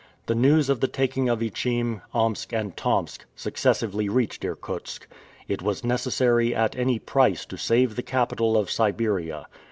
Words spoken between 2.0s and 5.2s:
Omsk, and Tomsk, successively reached Irkutsk.